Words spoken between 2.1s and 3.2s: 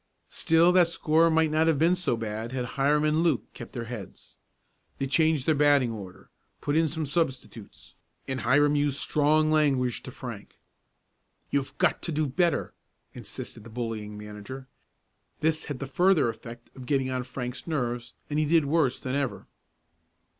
bad had Hiram